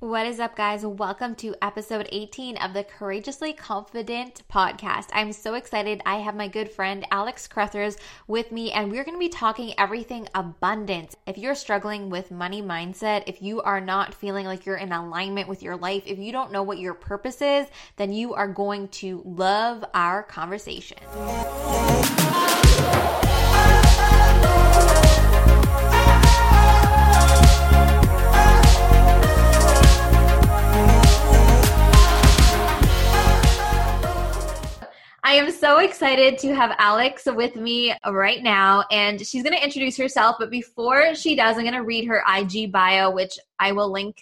[0.00, 0.86] What is up, guys?
[0.86, 5.08] Welcome to episode 18 of the Courageously Confident podcast.
[5.12, 6.00] I'm so excited.
[6.06, 7.96] I have my good friend Alex Crothers
[8.28, 11.16] with me, and we're going to be talking everything abundance.
[11.26, 15.48] If you're struggling with money mindset, if you are not feeling like you're in alignment
[15.48, 18.86] with your life, if you don't know what your purpose is, then you are going
[18.88, 20.98] to love our conversation.
[35.28, 39.62] I am so excited to have Alex with me right now, and she's going to
[39.62, 40.36] introduce herself.
[40.38, 44.16] But before she does, I'm going to read her IG bio, which I will link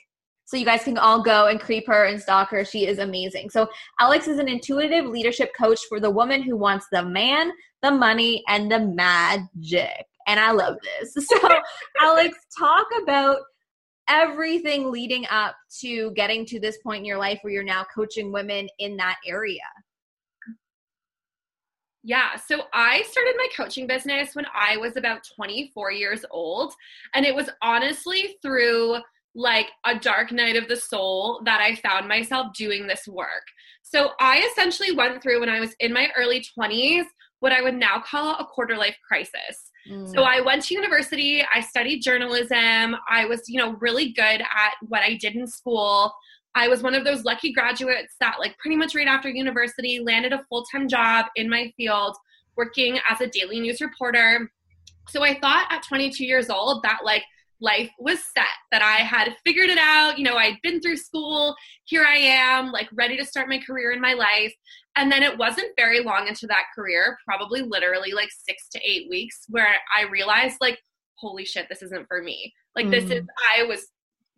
[0.47, 2.65] so you guys can all go and creep her and stalk her.
[2.65, 3.51] She is amazing.
[3.51, 3.69] So,
[4.01, 7.53] Alex is an intuitive leadership coach for the woman who wants the man,
[7.83, 10.07] the money, and the magic.
[10.27, 11.15] And I love this.
[11.29, 11.49] So,
[12.01, 13.43] Alex, talk about
[14.09, 18.33] everything leading up to getting to this point in your life where you're now coaching
[18.33, 19.63] women in that area.
[22.07, 26.73] Yeah, so I started my coaching business when I was about 24 years old.
[27.15, 28.99] And it was honestly through
[29.35, 33.43] like a dark night of the soul that I found myself doing this work.
[33.83, 37.07] So I essentially went through when I was in my early 20s
[37.41, 39.73] what I would now call a quarter life crisis.
[39.91, 40.09] Mm.
[40.15, 44.75] So I went to university, I studied journalism, I was, you know, really good at
[44.83, 46.13] what I did in school.
[46.57, 50.33] I was one of those lucky graduates that, like, pretty much right after university, landed
[50.33, 52.17] a full time job in my field
[52.57, 54.51] working as a daily news reporter.
[55.11, 57.23] So I thought at 22 years old that, like,
[57.61, 60.19] life was set, that I had figured it out.
[60.19, 61.55] You know, I'd been through school.
[61.85, 64.55] Here I am, like, ready to start my career in my life.
[64.97, 69.11] And then it wasn't very long into that career, probably literally like six to eight
[69.11, 70.79] weeks, where I realized, like,
[71.19, 72.55] holy shit, this isn't for me.
[72.75, 72.93] Like, mm.
[72.93, 73.87] this is, I was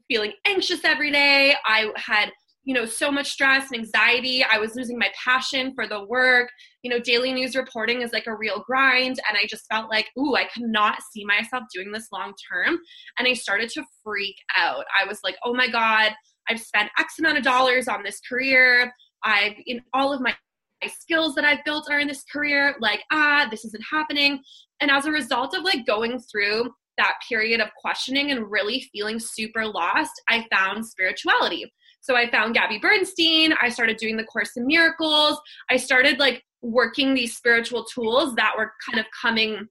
[0.08, 1.54] feeling anxious every day.
[1.66, 2.30] I had,
[2.64, 4.44] you know, so much stress and anxiety.
[4.44, 6.48] I was losing my passion for the work.
[6.82, 9.20] You know, daily news reporting is like a real grind.
[9.28, 12.78] And I just felt like, ooh, I cannot see myself doing this long term.
[13.18, 14.84] And I started to freak out.
[15.00, 16.12] I was like, oh my God,
[16.48, 18.92] I've spent X amount of dollars on this career.
[19.24, 20.34] I've in all of my
[20.82, 24.40] my skills that I've built are in this career, like, ah, this isn't happening.
[24.80, 29.18] And as a result of like going through that period of questioning and really feeling
[29.18, 31.72] super lost, I found spirituality.
[32.00, 33.54] So I found Gabby Bernstein.
[33.60, 35.40] I started doing the Course in Miracles.
[35.70, 39.66] I started like working these spiritual tools that were kind of coming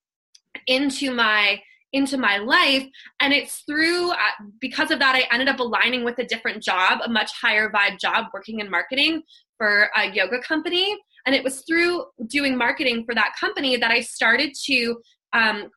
[0.67, 1.59] into my
[1.93, 2.85] into my life
[3.21, 4.15] and it's through uh,
[4.59, 7.97] because of that i ended up aligning with a different job a much higher vibe
[7.97, 9.21] job working in marketing
[9.57, 14.01] for a yoga company and it was through doing marketing for that company that i
[14.01, 14.97] started to
[15.33, 15.69] um,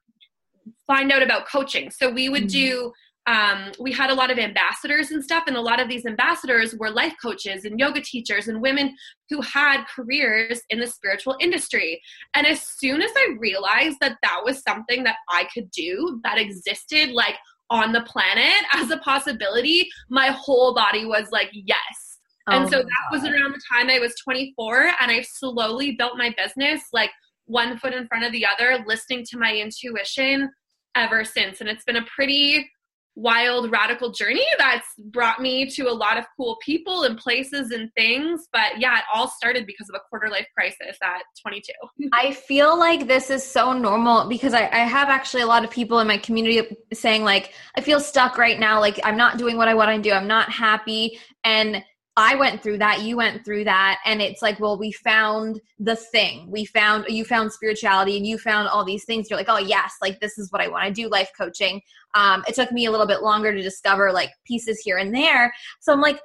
[0.90, 1.88] find out about coaching.
[1.88, 2.66] So we would mm-hmm.
[2.66, 2.92] do
[3.26, 6.74] um, we had a lot of ambassadors and stuff, and a lot of these ambassadors
[6.74, 8.96] were life coaches and yoga teachers and women
[9.28, 12.00] who had careers in the spiritual industry.
[12.34, 16.38] And as soon as I realized that that was something that I could do, that
[16.38, 17.36] existed like
[17.68, 22.18] on the planet as a possibility, my whole body was like, yes.
[22.48, 23.20] and oh so that God.
[23.20, 27.10] was around the time I was 24, and I slowly built my business like
[27.44, 30.48] one foot in front of the other, listening to my intuition
[30.94, 31.60] ever since.
[31.60, 32.68] And it's been a pretty
[33.16, 37.90] wild, radical journey that's brought me to a lot of cool people and places and
[37.96, 38.48] things.
[38.52, 41.72] But yeah, it all started because of a quarter life crisis at 22.
[42.12, 45.70] I feel like this is so normal because I, I have actually a lot of
[45.70, 48.80] people in my community saying, like, I feel stuck right now.
[48.80, 50.14] Like, I'm not doing what I want to do.
[50.14, 51.18] I'm not happy.
[51.44, 51.84] And
[52.16, 55.96] I went through that, you went through that, and it's like, well, we found the
[55.96, 56.50] thing.
[56.50, 59.30] We found you found spirituality and you found all these things.
[59.30, 61.80] You're like, oh yes, like this is what I want to do, life coaching.
[62.14, 65.52] Um, it took me a little bit longer to discover like pieces here and there.
[65.80, 66.20] So I'm like,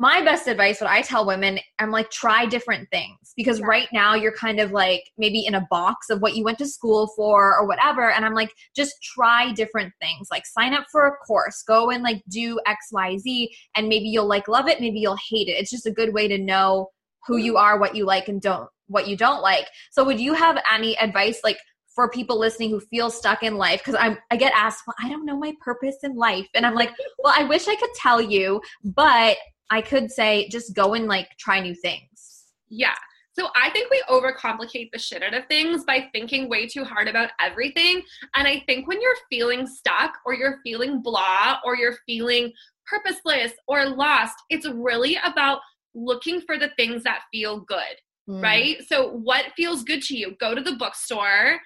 [0.00, 3.66] my best advice, what I tell women, I'm like, try different things because yeah.
[3.66, 6.66] right now you're kind of like maybe in a box of what you went to
[6.66, 8.10] school for or whatever.
[8.10, 10.28] And I'm like, just try different things.
[10.30, 14.48] Like, sign up for a course, go and like do XYZ, and maybe you'll like
[14.48, 15.58] love it, maybe you'll hate it.
[15.58, 16.88] It's just a good way to know
[17.26, 19.66] who you are, what you like, and don't what you don't like.
[19.90, 21.58] So, would you have any advice like
[21.94, 25.10] for people listening who feel stuck in life because I'm I get asked, well, I
[25.10, 26.90] don't know my purpose in life, and I'm like,
[27.22, 29.36] well, I wish I could tell you, but
[29.70, 32.44] I could say just go and like try new things.
[32.68, 32.94] Yeah.
[33.38, 37.08] So I think we overcomplicate the shit out of things by thinking way too hard
[37.08, 38.02] about everything.
[38.34, 42.52] And I think when you're feeling stuck or you're feeling blah or you're feeling
[42.86, 45.60] purposeless or lost, it's really about
[45.94, 47.96] looking for the things that feel good,
[48.28, 48.42] mm.
[48.42, 48.78] right?
[48.86, 50.34] So what feels good to you?
[50.40, 51.60] Go to the bookstore,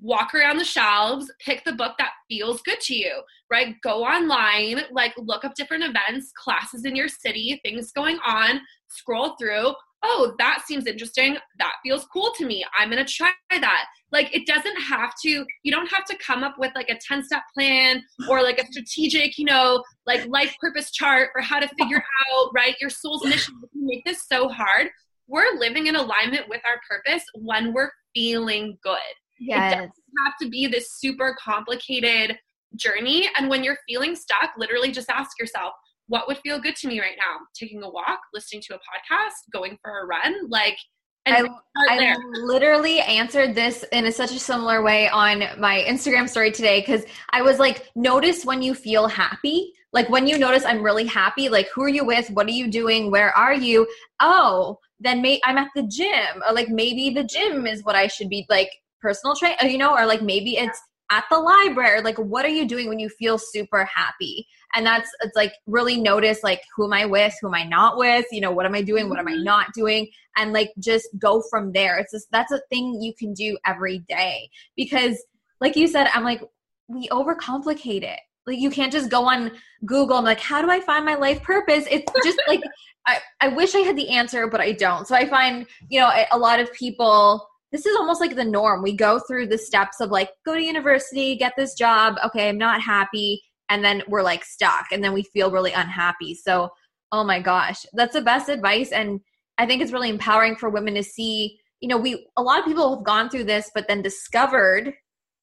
[0.00, 3.74] walk around the shelves, pick the book that feels good to you, right?
[3.82, 9.36] Go online, like look up different events, classes in your city, things going on, scroll
[9.38, 9.74] through.
[10.02, 11.36] Oh, that seems interesting.
[11.58, 12.64] That feels cool to me.
[12.78, 13.86] I'm going to try that.
[14.12, 17.24] Like it doesn't have to you don't have to come up with like a 10
[17.24, 21.68] step plan or like a strategic, you know, like life purpose chart for how to
[21.78, 22.02] figure
[22.32, 23.54] out, right, your soul's mission.
[23.74, 24.88] Make this so hard.
[25.26, 28.96] We're living in alignment with our purpose when we're feeling good.
[29.40, 29.72] Yes.
[29.72, 29.92] It doesn't
[30.24, 32.38] have to be this super complicated
[32.76, 33.28] journey.
[33.36, 35.72] And when you're feeling stuck, literally just ask yourself,
[36.06, 37.44] what would feel good to me right now?
[37.54, 40.78] Taking a walk, listening to a podcast, going for a run, like
[41.26, 41.46] I,
[41.76, 46.80] I literally answered this in a, such a similar way on my Instagram story today
[46.80, 49.72] because I was like, notice when you feel happy.
[49.92, 52.30] Like when you notice I'm really happy, like who are you with?
[52.30, 53.10] What are you doing?
[53.10, 53.86] Where are you?
[54.20, 56.42] Oh, then may- I'm at the gym.
[56.46, 58.70] Or like maybe the gym is what I should be like
[59.00, 60.80] personal train, uh, you know, or like maybe it's
[61.10, 62.02] at the library.
[62.02, 64.46] Like what are you doing when you feel super happy?
[64.74, 67.96] And that's it's like really notice like who am I with, who am I not
[67.96, 69.44] with, you know, what am I doing, what am I mm-hmm.
[69.44, 70.08] not doing?
[70.36, 71.98] And like just go from there.
[71.98, 74.50] It's just that's a thing you can do every day.
[74.76, 75.22] Because
[75.60, 76.42] like you said, I'm like,
[76.88, 79.52] we overcomplicate it like you can't just go on
[79.84, 82.60] google i'm like how do i find my life purpose it's just like
[83.06, 86.10] I, I wish i had the answer but i don't so i find you know
[86.32, 88.82] a lot of people this is almost like the norm.
[88.82, 92.58] We go through the steps of like go to university get this job okay i'm
[92.58, 96.34] not happy and then we're like stuck and then we feel really unhappy.
[96.34, 96.70] So
[97.12, 99.20] oh my gosh that's the best advice and
[99.56, 102.66] i think it's really empowering for women to see you know we a lot of
[102.66, 104.92] people have gone through this but then discovered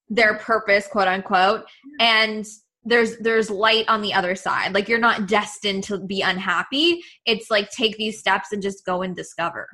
[0.07, 1.65] their purpose quote unquote
[1.99, 2.45] and
[2.85, 4.73] there's there's light on the other side.
[4.73, 7.01] Like you're not destined to be unhappy.
[7.25, 9.67] It's like take these steps and just go and discover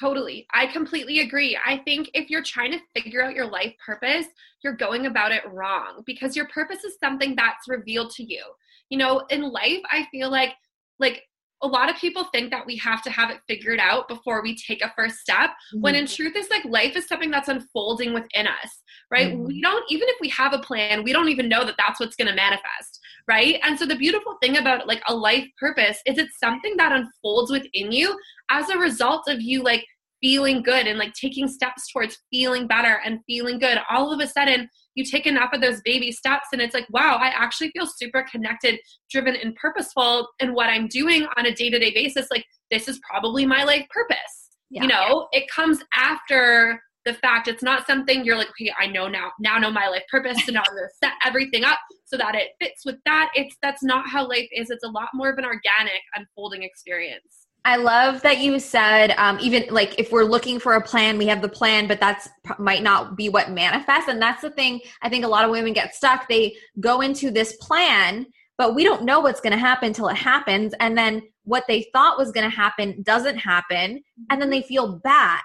[0.00, 0.46] totally.
[0.52, 1.58] I completely agree.
[1.64, 4.26] I think if you're trying to figure out your life purpose
[4.62, 8.42] you're going about it wrong because your purpose is something that's revealed to you.
[8.88, 10.52] You know in life i feel like
[11.00, 11.22] like
[11.62, 14.56] a lot of people think that we have to have it figured out before we
[14.56, 15.80] take a first step mm-hmm.
[15.80, 19.46] when in truth is like life is something that's unfolding within us right mm-hmm.
[19.46, 22.16] we don't even if we have a plan we don't even know that that's what's
[22.16, 26.18] going to manifest right and so the beautiful thing about like a life purpose is
[26.18, 28.18] it's something that unfolds within you
[28.50, 29.84] as a result of you like
[30.22, 34.26] feeling good and like taking steps towards feeling better and feeling good all of a
[34.26, 37.86] sudden you take enough of those baby steps and it's like wow i actually feel
[37.86, 38.78] super connected
[39.10, 42.28] driven and purposeful in what i'm doing on a day-to-day basis.
[42.30, 44.50] Like this is probably my life purpose.
[44.70, 44.82] Yeah.
[44.82, 49.06] you know it comes after the fact it's not something you're like okay i know
[49.06, 52.16] now now know my life purpose so now i'm going to set everything up so
[52.16, 53.30] that it fits with that.
[53.34, 54.70] It's that's not how life is.
[54.70, 59.40] It's a lot more of an organic unfolding experience I love that you said um,
[59.40, 62.28] even like if we're looking for a plan, we have the plan, but that's
[62.60, 64.08] might not be what manifests.
[64.08, 64.80] And that's the thing.
[65.02, 66.28] I think a lot of women get stuck.
[66.28, 68.26] They go into this plan,
[68.56, 70.74] but we don't know what's going to happen until it happens.
[70.78, 75.00] And then what they thought was going to happen doesn't happen, and then they feel
[75.02, 75.40] bad.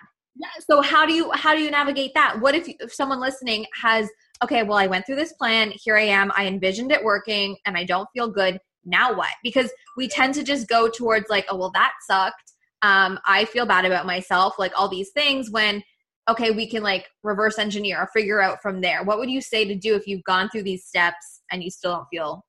[0.70, 2.40] So how do you how do you navigate that?
[2.40, 4.08] What if, if someone listening has
[4.44, 7.76] okay, well I went through this plan, here I am, I envisioned it working, and
[7.76, 9.32] I don't feel good now what?
[9.44, 12.54] Because we tend to just go towards like, oh, well, that sucked.
[12.82, 15.84] Um, I feel bad about myself, like all these things when,
[16.30, 19.04] okay, we can like reverse engineer or figure out from there.
[19.04, 21.92] What would you say to do if you've gone through these steps and you still
[21.94, 22.44] don't feel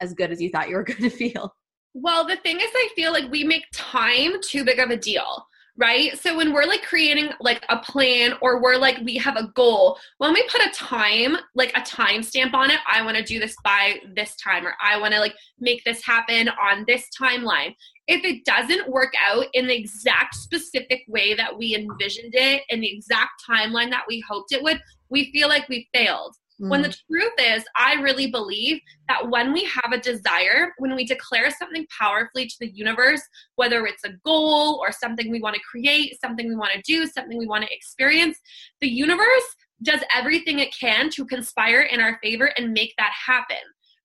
[0.00, 1.54] as good as you thought you were going to feel?
[1.94, 5.46] Well, the thing is, I feel like we make time too big of a deal
[5.78, 6.18] right?
[6.18, 9.98] So when we're like creating like a plan or we're like we have a goal,
[10.18, 13.38] when we put a time, like a time stamp on it, I want to do
[13.38, 17.74] this by this time or I want to like make this happen on this timeline.
[18.08, 22.80] If it doesn't work out in the exact specific way that we envisioned it in
[22.80, 24.80] the exact timeline that we hoped it would,
[25.10, 26.34] we feel like we failed.
[26.60, 26.70] Mm.
[26.70, 31.04] When the truth is, I really believe that when we have a desire, when we
[31.04, 33.22] declare something powerfully to the universe,
[33.56, 37.06] whether it's a goal or something we want to create, something we want to do,
[37.06, 38.38] something we want to experience,
[38.80, 39.44] the universe
[39.82, 43.58] does everything it can to conspire in our favor and make that happen.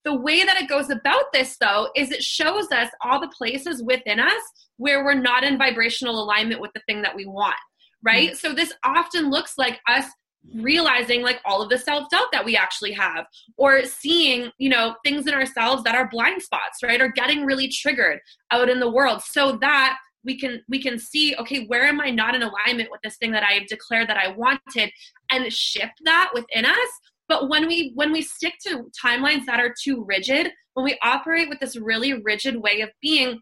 [0.03, 3.83] The way that it goes about this, though, is it shows us all the places
[3.83, 4.41] within us
[4.77, 7.55] where we're not in vibrational alignment with the thing that we want,
[8.03, 8.29] right?
[8.29, 8.37] Mm-hmm.
[8.37, 10.05] So, this often looks like us
[10.55, 13.25] realizing like all of the self-doubt that we actually have
[13.57, 17.67] or seeing you know things in ourselves that are blind spots right or getting really
[17.67, 18.19] triggered
[18.49, 22.09] out in the world so that we can we can see okay where am i
[22.09, 24.91] not in alignment with this thing that i have declared that i wanted
[25.31, 26.99] and shift that within us.
[27.27, 31.49] But when we when we stick to timelines that are too rigid when we operate
[31.49, 33.39] with this really rigid way of being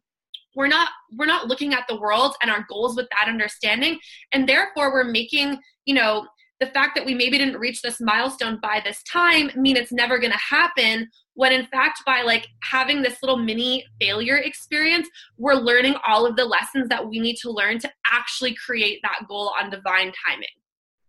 [0.55, 3.99] we're not we're not looking at the world and our goals with that understanding.
[4.31, 6.27] And therefore we're making you know
[6.59, 10.19] the fact that we maybe didn't reach this milestone by this time mean it's never
[10.19, 15.53] going to happen when in fact by like having this little mini failure experience we're
[15.53, 19.53] learning all of the lessons that we need to learn to actually create that goal
[19.59, 20.47] on divine timing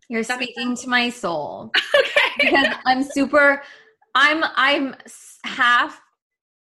[0.09, 3.61] you're speaking to my soul okay because i'm super
[4.15, 4.95] i'm i'm
[5.43, 6.01] half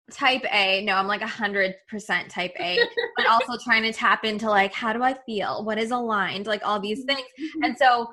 [0.09, 0.83] type A.
[0.83, 2.79] No, I'm like a hundred percent type A,
[3.17, 5.63] but also trying to tap into like, how do I feel?
[5.63, 6.47] What is aligned?
[6.47, 7.21] Like all these things.
[7.21, 7.63] Mm-hmm.
[7.63, 8.07] And so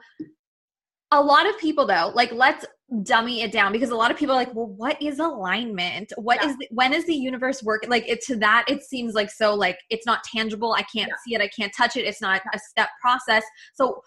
[1.13, 2.65] a lot of people though, like let's
[3.03, 6.13] dummy it down because a lot of people are like, well, what is alignment?
[6.17, 6.51] What yeah.
[6.51, 7.91] is the, when is the universe working?
[7.91, 10.73] Like it to that, it seems like so like it's not tangible.
[10.73, 11.15] I can't yeah.
[11.27, 11.41] see it.
[11.41, 12.05] I can't touch it.
[12.05, 13.45] It's not a step process.
[13.75, 14.01] So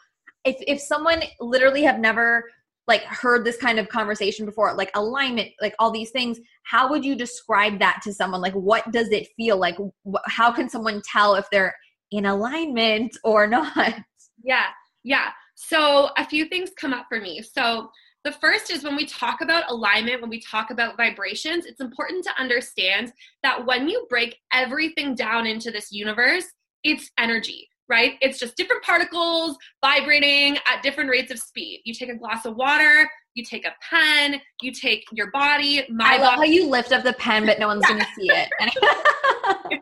[0.46, 2.46] if if someone literally have never
[2.88, 7.06] like heard this kind of conversation before like alignment like all these things how would
[7.06, 9.78] you describe that to someone like what does it feel like
[10.26, 11.76] how can someone tell if they're
[12.12, 13.96] in alignment or not
[14.44, 14.66] yeah
[15.04, 15.30] yeah
[15.62, 17.90] so a few things come up for me so
[18.26, 22.26] the first is when we talk about alignment, when we talk about vibrations, it's important
[22.26, 23.14] to understand
[23.44, 26.44] that when you break everything down into this universe,
[26.84, 28.14] it's energy right?
[28.22, 31.82] It's just different particles vibrating at different rates of speed.
[31.86, 35.84] You take a glass of water, you take a pen, you take your body.
[35.90, 36.48] My I love body.
[36.48, 38.48] how you lift up the pen, but no one's going to see it.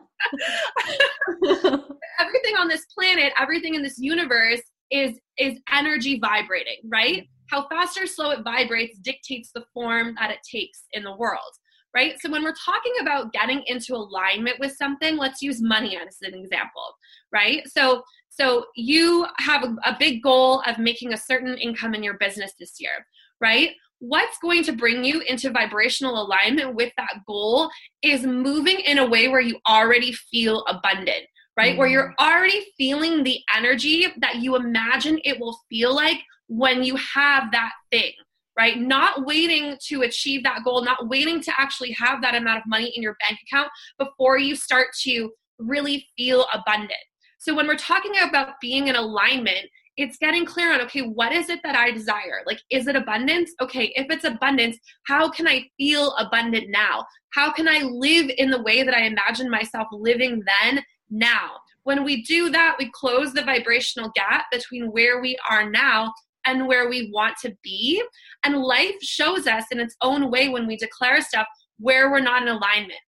[2.18, 7.28] everything on this planet, everything in this universe is is energy vibrating, right?
[7.50, 11.52] How fast or slow it vibrates dictates the form that it takes in the world
[11.94, 12.20] right?
[12.20, 16.34] So when we're talking about getting into alignment with something, let's use money as an
[16.34, 16.94] example,
[17.32, 17.66] right?
[17.68, 22.18] So so you have a, a big goal of making a certain income in your
[22.18, 23.04] business this year,
[23.40, 23.70] right?
[23.98, 27.68] What's going to bring you into vibrational alignment with that goal
[28.02, 31.24] is moving in a way where you already feel abundant,
[31.58, 31.74] right?
[31.74, 31.78] Mm.
[31.78, 32.24] Where you're mm.
[32.24, 37.72] already feeling the energy that you imagine it will feel like when you have that
[37.90, 38.12] thing,
[38.56, 38.78] right?
[38.78, 42.92] Not waiting to achieve that goal, not waiting to actually have that amount of money
[42.94, 46.92] in your bank account before you start to really feel abundant.
[47.40, 51.50] So when we're talking about being in alignment, it's getting clear on okay, what is
[51.50, 52.42] it that I desire?
[52.46, 53.50] Like, is it abundance?
[53.60, 57.04] Okay, if it's abundance, how can I feel abundant now?
[57.30, 61.50] How can I live in the way that I imagine myself living then, now?
[61.84, 66.12] When we do that, we close the vibrational gap between where we are now
[66.44, 68.02] and where we want to be.
[68.44, 71.46] And life shows us in its own way when we declare stuff
[71.78, 72.98] where we're not in alignment,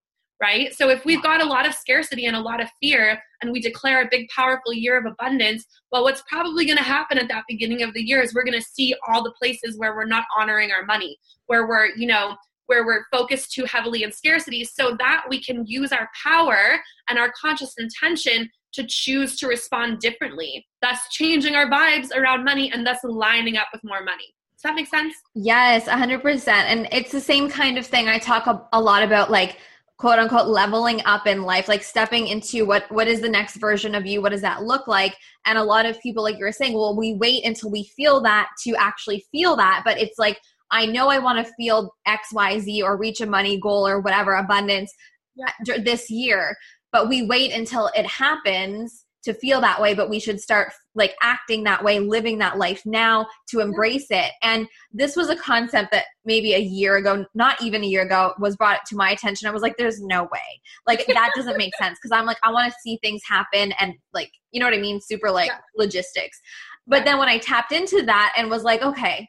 [0.40, 0.74] right?
[0.74, 3.60] So if we've got a lot of scarcity and a lot of fear and we
[3.60, 7.44] declare a big, powerful year of abundance, well, what's probably going to happen at that
[7.48, 10.24] beginning of the year is we're going to see all the places where we're not
[10.38, 12.36] honoring our money, where we're, you know,
[12.70, 17.18] where we're focused too heavily in scarcity so that we can use our power and
[17.18, 22.86] our conscious intention to choose to respond differently, thus changing our vibes around money and
[22.86, 24.32] thus lining up with more money.
[24.52, 25.16] Does that make sense?
[25.34, 26.46] Yes, 100%.
[26.46, 29.56] And it's the same kind of thing I talk a, a lot about, like,
[29.96, 33.94] quote unquote leveling up in life like stepping into what what is the next version
[33.94, 36.50] of you what does that look like and a lot of people like you were
[36.50, 40.40] saying well we wait until we feel that to actually feel that but it's like
[40.70, 44.92] i know i want to feel xyz or reach a money goal or whatever abundance
[45.36, 45.74] yeah.
[45.74, 46.56] Uh, this year.
[46.92, 51.14] But we wait until it happens to feel that way but we should start like
[51.20, 54.32] acting that way living that life now to embrace it.
[54.42, 58.32] And this was a concept that maybe a year ago not even a year ago
[58.38, 59.46] was brought to my attention.
[59.46, 60.60] I was like there's no way.
[60.86, 63.94] Like that doesn't make sense because i'm like i want to see things happen and
[64.14, 65.00] like you know what i mean?
[65.02, 65.58] Super like yeah.
[65.76, 66.40] logistics.
[66.86, 69.28] But then when i tapped into that and was like okay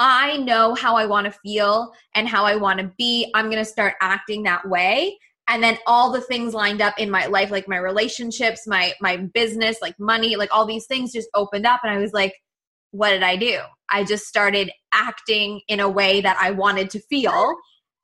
[0.00, 3.30] I know how I want to feel and how I want to be.
[3.34, 5.16] I'm going to start acting that way
[5.50, 9.16] and then all the things lined up in my life like my relationships my my
[9.16, 12.34] business like money like all these things just opened up and i was like
[12.92, 13.58] what did i do
[13.90, 17.54] i just started acting in a way that i wanted to feel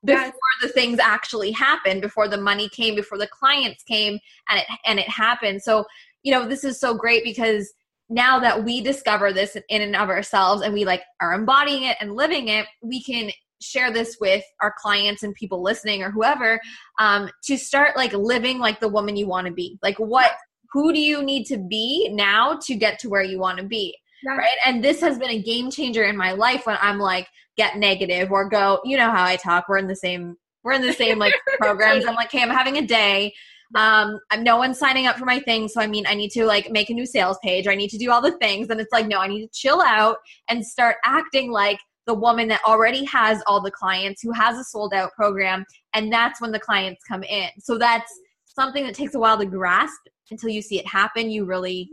[0.05, 0.33] before yes.
[0.61, 4.99] the things actually happened before the money came before the clients came and it and
[4.99, 5.85] it happened so
[6.23, 7.73] you know this is so great because
[8.09, 11.97] now that we discover this in and of ourselves and we like are embodying it
[11.99, 13.29] and living it we can
[13.61, 16.59] share this with our clients and people listening or whoever
[16.99, 19.79] um, to start like living like the woman you want to be.
[19.81, 20.31] Like what
[20.71, 23.95] who do you need to be now to get to where you want to be
[24.25, 24.57] right?
[24.65, 28.31] And this has been a game changer in my life when i'm like get negative
[28.31, 31.17] or go you know how i talk we're in the same we're in the same
[31.17, 32.05] like programs.
[32.05, 33.33] I'm like hey i'm having a day
[33.75, 36.45] um i'm no one's signing up for my thing so i mean i need to
[36.45, 37.67] like make a new sales page.
[37.67, 39.49] Or i need to do all the things and it's like no i need to
[39.51, 40.17] chill out
[40.49, 44.63] and start acting like the woman that already has all the clients who has a
[44.63, 47.49] sold out program and that's when the clients come in.
[47.59, 48.11] So that's
[48.45, 49.99] something that takes a while to grasp
[50.31, 51.29] until you see it happen.
[51.29, 51.89] You really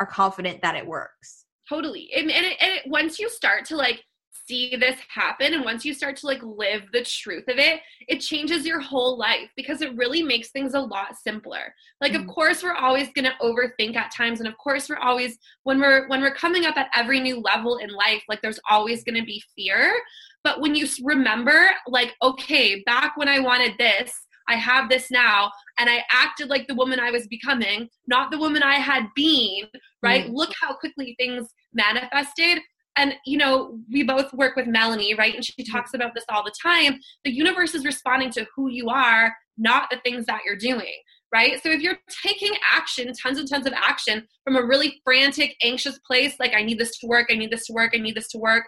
[0.00, 1.44] are confident that it works.
[1.68, 2.10] Totally.
[2.16, 4.02] And, and, it, and it, once you start to like
[4.50, 8.18] see this happen and once you start to like live the truth of it it
[8.18, 12.28] changes your whole life because it really makes things a lot simpler like mm-hmm.
[12.28, 15.78] of course we're always going to overthink at times and of course we're always when
[15.78, 19.14] we're when we're coming up at every new level in life like there's always going
[19.14, 19.94] to be fear
[20.42, 24.12] but when you remember like okay back when i wanted this
[24.48, 28.38] I have this now, and I acted like the woman I was becoming, not the
[28.38, 29.68] woman I had been,
[30.02, 30.24] right?
[30.24, 30.34] Mm-hmm.
[30.34, 32.58] Look how quickly things manifested
[32.96, 35.34] and you know we both work with melanie right?
[35.34, 36.98] And she talks about this all the time.
[37.24, 40.96] The universe is responding to who you are not the things that you're doing
[41.32, 41.62] right?
[41.62, 45.98] So if you're taking action tons and tons of action from a really frantic anxious
[46.00, 48.28] place like i need this to work i need this to work i need this
[48.28, 48.64] to work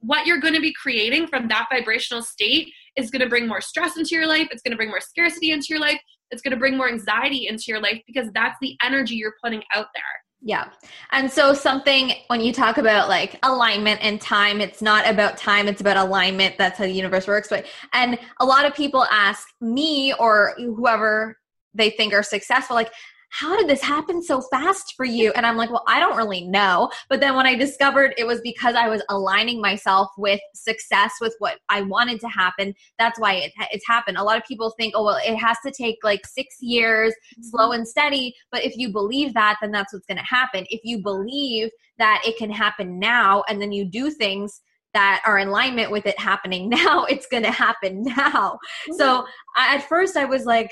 [0.00, 3.60] what you're going to be creating from that vibrational state is going to bring more
[3.60, 4.48] stress into your life.
[4.50, 6.00] It's going to bring more scarcity into your life.
[6.30, 9.62] It's going to bring more anxiety into your life because that's the energy you're putting
[9.74, 10.04] out there
[10.46, 10.68] yeah.
[11.10, 15.68] And so something when you talk about like alignment and time, it's not about time,
[15.68, 16.58] it's about alignment.
[16.58, 17.48] That's how the universe works.
[17.48, 21.38] But and a lot of people ask me or whoever
[21.72, 22.92] they think are successful, like,
[23.40, 25.32] how did this happen so fast for you?
[25.32, 26.88] And I'm like, well, I don't really know.
[27.08, 31.34] But then when I discovered it was because I was aligning myself with success, with
[31.40, 34.18] what I wanted to happen, that's why it, it's happened.
[34.18, 37.42] A lot of people think, oh, well, it has to take like six years, mm-hmm.
[37.42, 38.36] slow and steady.
[38.52, 40.64] But if you believe that, then that's what's going to happen.
[40.70, 44.60] If you believe that it can happen now and then you do things
[44.92, 48.58] that are in alignment with it happening now, it's going to happen now.
[48.86, 48.94] Mm-hmm.
[48.94, 49.26] So
[49.56, 50.70] I, at first I was like,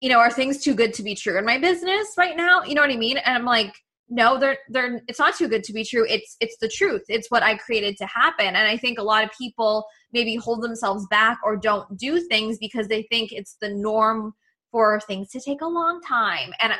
[0.00, 2.62] you know, are things too good to be true in my business right now?
[2.62, 3.18] You know what I mean?
[3.18, 3.74] And I'm like,
[4.08, 6.06] no, they're they're it's not too good to be true.
[6.08, 7.02] It's it's the truth.
[7.08, 8.46] It's what I created to happen.
[8.46, 12.58] And I think a lot of people maybe hold themselves back or don't do things
[12.58, 14.32] because they think it's the norm
[14.70, 16.52] for things to take a long time.
[16.60, 16.72] And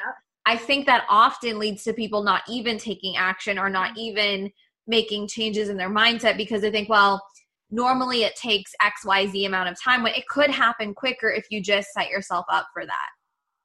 [0.46, 4.00] I think that often leads to people not even taking action or not mm-hmm.
[4.00, 4.52] even
[4.86, 7.22] making changes in their mindset because they think, well,
[7.70, 11.88] normally it takes xyz amount of time when it could happen quicker if you just
[11.92, 13.08] set yourself up for that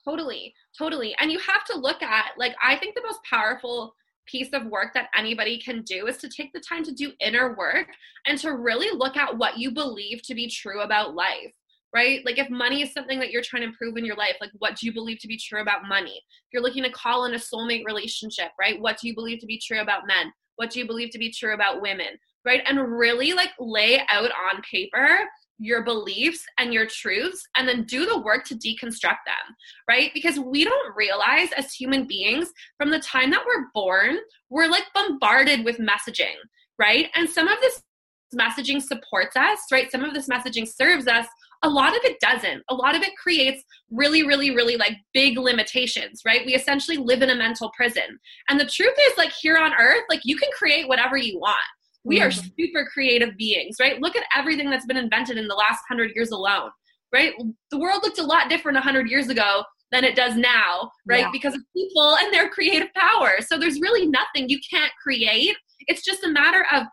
[0.04, 4.50] totally totally and you have to look at like i think the most powerful piece
[4.54, 7.88] of work that anybody can do is to take the time to do inner work
[8.26, 11.54] and to really look at what you believe to be true about life
[11.94, 12.26] right?
[12.26, 14.76] Like if money is something that you're trying to improve in your life, like what
[14.76, 16.16] do you believe to be true about money?
[16.16, 18.82] If you're looking to call in a soulmate relationship, right?
[18.82, 20.34] What do you believe to be true about men?
[20.56, 22.08] What do you believe to be true about women?
[22.46, 22.62] Right?
[22.68, 25.20] And really like lay out on paper
[25.60, 29.56] your beliefs and your truths and then do the work to deconstruct them,
[29.88, 30.12] right?
[30.14, 34.18] Because we don't realize as human beings from the time that we're born,
[34.50, 36.36] we're like bombarded with messaging,
[36.80, 37.10] right?
[37.16, 37.82] And some of this
[38.36, 39.92] messaging supports us, right?
[39.92, 41.28] Some of this messaging serves us.
[41.62, 42.62] A lot of it doesn't.
[42.70, 46.46] A lot of it creates really, really, really like big limitations, right?
[46.46, 48.20] We essentially live in a mental prison.
[48.50, 51.56] And the truth is, like here on earth, like you can create whatever you want
[52.04, 54.02] we are super creative beings, right?
[54.02, 56.70] Look at everything that's been invented in the last hundred years alone,
[57.14, 57.34] right?
[57.72, 61.22] The world looked a lot different a hundred years ago than it does now, right?
[61.22, 61.32] Yeah.
[61.32, 63.38] Because of people and their creative power.
[63.46, 65.56] So there's really nothing you can't create.
[65.88, 66.84] It's just a matter of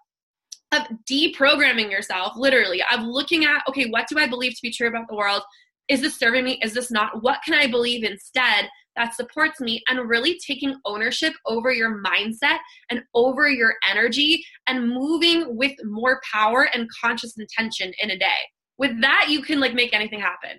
[0.73, 4.87] of deprogramming yourself, literally, of looking at, okay, what do I believe to be true
[4.87, 5.43] about the world?
[5.89, 6.61] Is this serving me?
[6.63, 7.25] Is this not?
[7.25, 8.69] What can I believe instead?
[8.97, 12.59] That supports me and really taking ownership over your mindset
[12.91, 18.27] and over your energy and moving with more power and conscious intention in a day.
[18.79, 20.59] With that, you can like make anything happen.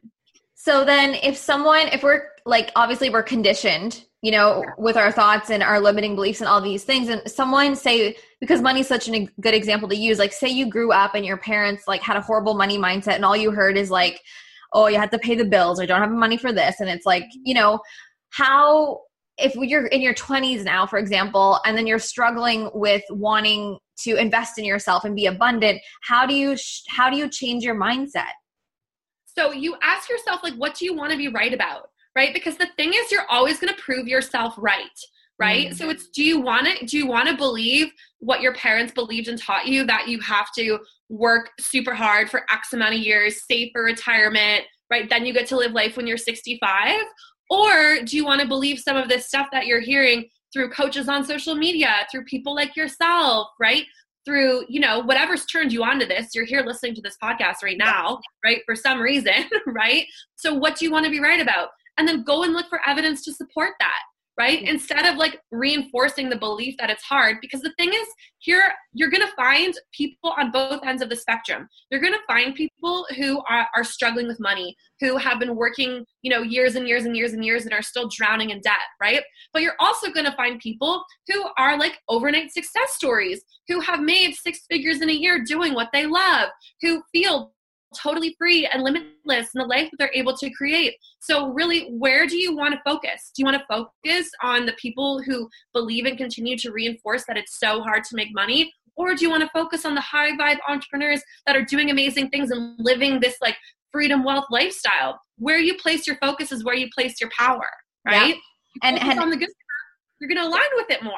[0.56, 5.50] So then if someone if we're like obviously we're conditioned, you know, with our thoughts
[5.50, 9.28] and our limiting beliefs and all these things and someone say because money's such a
[9.42, 12.22] good example to use, like say you grew up and your parents like had a
[12.22, 14.22] horrible money mindset and all you heard is like
[14.74, 17.06] oh you have to pay the bills or don't have money for this and it's
[17.06, 17.42] like mm-hmm.
[17.44, 17.80] you know
[18.32, 19.02] how
[19.38, 24.16] if you're in your 20s now for example and then you're struggling with wanting to
[24.16, 26.56] invest in yourself and be abundant how do you
[26.90, 28.32] how do you change your mindset?
[29.26, 32.34] So you ask yourself like what do you want to be right about right?
[32.34, 34.86] Because the thing is you're always going to prove yourself right
[35.40, 35.68] right?
[35.68, 35.76] Mm-hmm.
[35.76, 39.28] so it's do you want to do you want to believe what your parents believed
[39.28, 40.78] and taught you that you have to
[41.10, 45.10] work super hard for x amount of years save for retirement right?
[45.10, 47.02] Then you get to live life when you're 65
[47.52, 51.10] or do you want to believe some of this stuff that you're hearing through coaches
[51.10, 53.84] on social media, through people like yourself, right?
[54.24, 57.58] Through, you know, whatever's turned you on to this, you're here listening to this podcast
[57.62, 58.62] right now, right?
[58.66, 59.34] For some reason,
[59.68, 60.06] right?
[60.38, 61.70] So what do you want to be right about?
[61.98, 64.00] And then go and look for evidence to support that,
[64.38, 64.62] right?
[64.64, 67.38] Instead of like reinforcing the belief that it's hard.
[67.42, 68.08] Because the thing is,
[68.40, 68.64] here
[68.94, 71.68] you're going to find people on both ends of the spectrum.
[71.90, 76.06] You're going to find people who are, are struggling with money, who have been working,
[76.22, 78.74] you know, years and years and years and years and are still drowning in debt,
[79.02, 79.22] right?
[79.54, 84.00] But you're also going to find people who are like overnight success stories, who have
[84.00, 86.50] made six figures in a year doing what they love,
[86.82, 87.54] who feel
[87.98, 90.96] totally free and limitless in the life that they're able to create.
[91.20, 93.32] So, really, where do you want to focus?
[93.36, 97.38] Do you want to focus on the people who believe and continue to reinforce that
[97.38, 98.74] it's so hard to make money?
[98.96, 102.30] Or do you want to focus on the high vibe entrepreneurs that are doing amazing
[102.30, 103.56] things and living this like
[103.92, 105.20] freedom wealth lifestyle?
[105.38, 107.68] Where you place your focus is where you place your power,
[108.06, 108.36] right?
[108.36, 108.90] Yeah.
[108.90, 111.14] And, and on the good stuff, you're going to align with it more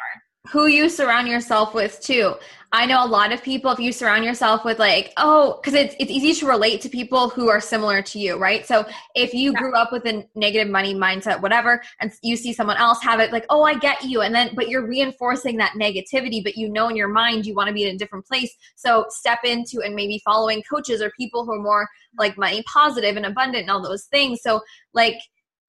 [0.50, 2.36] who you surround yourself with too.
[2.76, 5.96] I know a lot of people if you surround yourself with like, oh, cuz it's
[6.00, 8.66] it's easy to relate to people who are similar to you, right?
[8.66, 8.84] So
[9.16, 9.60] if you yeah.
[9.60, 13.32] grew up with a negative money mindset whatever and you see someone else have it
[13.32, 16.90] like, "Oh, I get you." And then but you're reinforcing that negativity, but you know
[16.90, 18.54] in your mind you want to be in a different place.
[18.76, 23.16] So step into and maybe following coaches or people who are more like money positive
[23.16, 24.42] and abundant and all those things.
[24.42, 24.62] So
[24.94, 25.20] like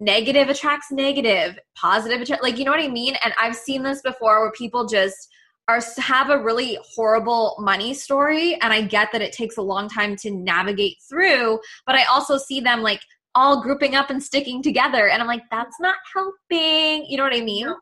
[0.05, 3.17] negative attracts negative, positive attract like you know what I mean?
[3.25, 5.29] And I've seen this before where people just
[5.69, 9.89] are have a really horrible money story and I get that it takes a long
[9.89, 13.01] time to navigate through, but I also see them like
[13.35, 17.07] all grouping up and sticking together and I'm like that's not helping.
[17.07, 17.69] You know what I mean?
[17.69, 17.77] Um,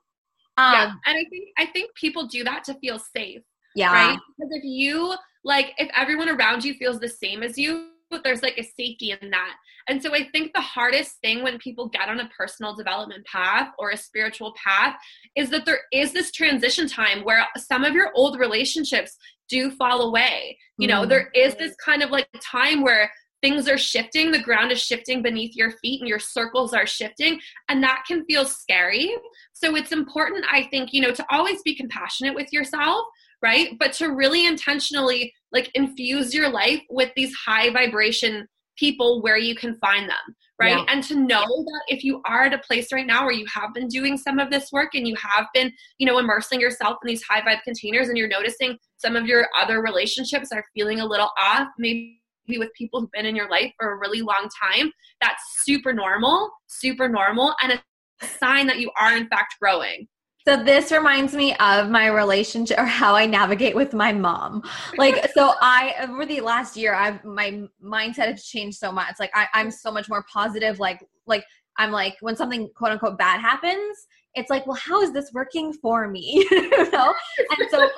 [0.75, 0.93] yeah.
[1.07, 3.43] And I think I think people do that to feel safe.
[3.75, 3.93] Yeah.
[3.93, 4.19] Right?
[4.39, 7.89] Because if you like if everyone around you feels the same as you,
[8.25, 9.55] there's like a safety in that.
[9.89, 13.71] And so I think the hardest thing when people get on a personal development path
[13.79, 14.97] or a spiritual path
[15.37, 19.17] is that there is this transition time where some of your old relationships
[19.49, 20.57] do fall away.
[20.79, 21.11] You know, mm-hmm.
[21.11, 23.11] there is this kind of like time where
[23.43, 27.41] things are shifting, the ground is shifting beneath your feet and your circles are shifting,
[27.69, 29.13] and that can feel scary.
[29.53, 33.05] So it's important, I think, you know, to always be compassionate with yourself
[33.43, 33.77] right?
[33.79, 38.47] But to really intentionally like infuse your life with these high vibration
[38.79, 40.79] people where you can find them, right?
[40.79, 40.85] Yeah.
[40.89, 43.75] And to know that if you are at a place right now where you have
[43.75, 47.09] been doing some of this work and you have been, you know, immersing yourself in
[47.09, 51.07] these high vibe containers and you're noticing some of your other relationships are feeling a
[51.07, 54.91] little off, maybe with people who've been in your life for a really long time,
[55.21, 60.09] that's super normal, super normal, and a sign that you are in fact growing.
[60.47, 64.63] So this reminds me of my relationship or how I navigate with my mom.
[64.97, 69.15] Like, so I over the last year, I've my mindset has changed so much.
[69.21, 70.81] Like, I, I'm so much more positive.
[70.81, 71.45] Like, like
[71.79, 75.73] I'm like when something quote unquote bad happens, it's like, well, how is this working
[75.73, 76.47] for me?
[76.51, 77.15] you know?
[77.59, 77.89] And so,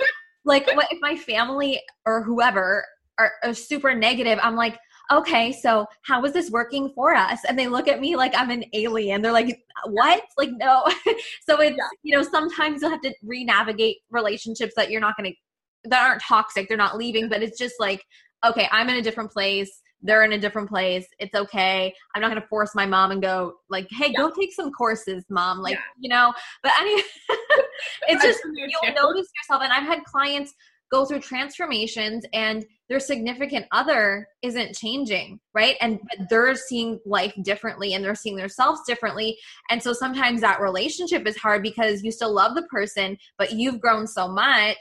[0.45, 2.85] like, what if my family or whoever
[3.19, 4.39] are, are super negative?
[4.43, 4.79] I'm like,
[5.13, 7.41] okay, so how is this working for us?
[7.49, 9.23] And they look at me like I'm an alien.
[9.23, 10.23] They're like, what?
[10.39, 10.85] Like, no.
[11.49, 11.89] so it's, yeah.
[12.03, 16.07] you know, sometimes you'll have to re navigate relationships that you're not going to, that
[16.07, 16.69] aren't toxic.
[16.69, 18.03] They're not leaving, but it's just like,
[18.45, 19.71] okay, I'm in a different place.
[20.03, 21.07] They're in a different place.
[21.19, 21.95] It's okay.
[22.15, 24.19] I'm not going to force my mom and go like, "Hey, yeah.
[24.19, 25.81] go take some courses, mom." Like, yeah.
[25.99, 26.31] you know.
[26.63, 27.01] But anyway,
[28.09, 29.63] it's just you'll notice yourself.
[29.63, 30.53] And I've had clients
[30.91, 35.77] go through transformations and their significant other isn't changing right?
[35.81, 36.25] And mm-hmm.
[36.29, 39.37] they're seeing life differently and they're seeing themselves differently.
[39.71, 43.81] And so sometimes that relationship is hard because you still love the person but you've
[43.81, 44.79] grown so much.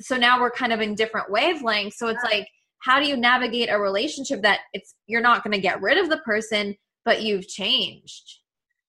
[0.00, 1.94] So now we're kind of in different wavelengths.
[1.94, 2.48] So it's like
[2.80, 6.08] how do you navigate a relationship that it's you're not going to get rid of
[6.08, 8.38] the person but you've changed?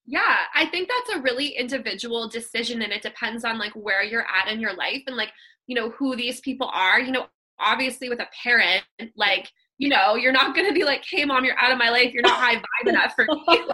[0.05, 4.25] Yeah, I think that's a really individual decision and it depends on like where you're
[4.25, 5.31] at in your life and like
[5.69, 6.99] you know who these people are.
[6.99, 7.27] You know
[7.61, 8.83] obviously with a parent
[9.17, 11.89] like you know you're not going to be like hey mom you're out of my
[11.89, 12.11] life.
[12.11, 13.61] You're not high vibe enough for me.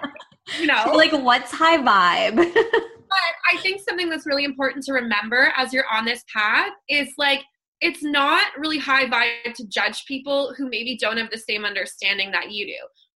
[0.60, 0.94] You know?
[0.94, 2.54] Like what's high vibe?
[3.08, 7.14] But i think something that's really important to remember as you're on this path is
[7.18, 7.44] like
[7.80, 12.32] it's not really high vibe to judge people who maybe don't have the same understanding
[12.32, 12.74] that you do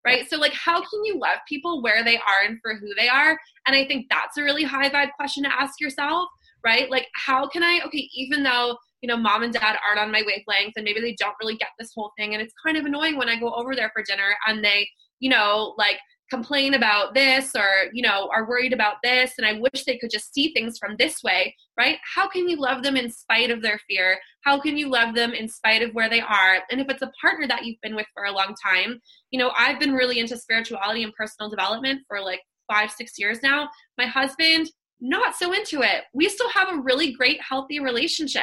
[0.06, 0.28] right?
[0.30, 3.38] So, like, how can you love people where they are and for who they are?
[3.66, 6.28] And I think that's a really high vibe question to ask yourself
[6.64, 6.90] right?
[6.90, 10.22] Like, how can I, okay, even though, you know, mom and dad aren't on my
[10.26, 13.16] wavelength and maybe they don't really get this whole thing, and it's kind of annoying
[13.16, 14.88] when I go over there for dinner and they,
[15.20, 15.98] you know, like,
[16.30, 20.10] complain about this or you know are worried about this and i wish they could
[20.10, 21.96] just see things from this way right?
[22.14, 24.18] How can you love them in spite of their fear?
[24.44, 26.58] How can you love them in spite of where they are?
[26.70, 29.52] And if it's a partner that you've been with for a long time you know
[29.56, 33.68] i've been really into spirituality and personal development for like five six years now.
[33.96, 36.04] My husband not so into it.
[36.12, 38.42] We still have a really great, healthy relationship,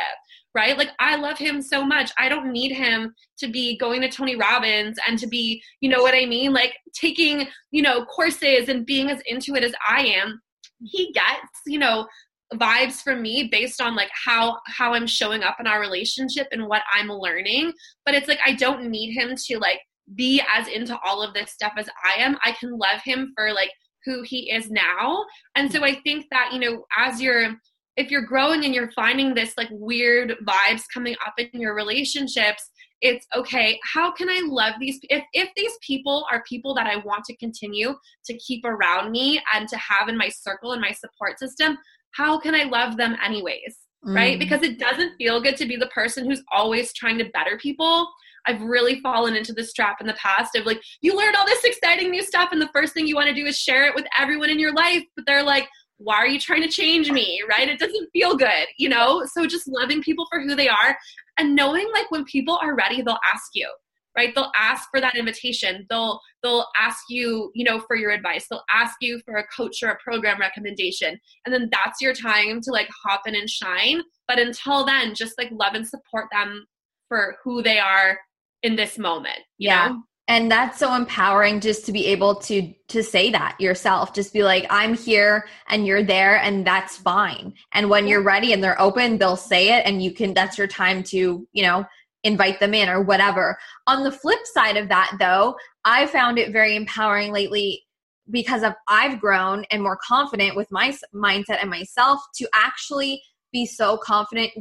[0.54, 0.78] right?
[0.78, 2.12] Like, I love him so much.
[2.18, 6.02] I don't need him to be going to Tony Robbins and to be, you know
[6.02, 6.54] what I mean?
[6.54, 10.41] Like, taking, you know, courses and being as into it as I am.
[10.84, 12.08] he gets, you know,
[12.54, 16.68] vibes from me based on like how how I'm showing up in our relationship and
[16.68, 17.74] what I'm learning.
[18.06, 19.80] But it's like I don't need him to like
[20.15, 22.38] be as into all of this stuff as I am.
[22.46, 23.72] I can love him for like
[24.06, 25.26] who he is now.
[25.56, 27.56] And so I think that, you know, as you're
[27.98, 32.70] if you're growing and you're finding this like weird vibes coming up in your relationships,
[33.02, 36.96] it's okay how can i love these if, if these people are people that i
[36.98, 40.91] want to continue to keep around me and to have in my circle and my
[40.91, 41.78] support system
[42.12, 44.15] how can i love them anyways mm.
[44.15, 47.58] right because it doesn't feel good to be the person who's always trying to better
[47.58, 48.08] people
[48.48, 51.64] I've really fallen into this trap in the past of like, you learned all this
[51.64, 54.06] exciting new stuff, and the first thing you want to do is share it with
[54.18, 55.04] everyone in your life.
[55.16, 57.42] But they're like, why are you trying to change me?
[57.50, 57.70] Right?
[57.70, 59.26] It doesn't feel good, you know?
[59.26, 60.98] So just loving people for who they are
[61.38, 63.72] and knowing like when people are ready, they'll ask you.
[64.18, 64.34] Right?
[64.34, 65.86] They'll ask for that invitation.
[65.90, 68.48] They'll they'll ask you, you know, for your advice.
[68.50, 71.20] They'll ask you for a coach or a program recommendation.
[71.46, 74.02] And then that's your time to like hop in and shine.
[74.26, 76.66] But until then, just like love and support them
[77.10, 78.18] for who they are
[78.65, 79.39] in this moment.
[79.58, 79.89] yeah.
[79.89, 80.04] Know?
[80.28, 84.43] and that's so empowering just to be able to to say that yourself just be
[84.43, 88.80] like i'm here and you're there and that's fine and when you're ready and they're
[88.82, 91.86] open they'll say it and you can that's your time to you know
[92.23, 96.51] invite them in or whatever on the flip side of that though i found it
[96.51, 97.84] very empowering lately
[98.32, 103.65] because of i've grown and more confident with my mindset and myself to actually be
[103.65, 104.51] so confident